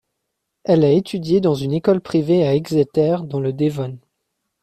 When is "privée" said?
2.01-2.43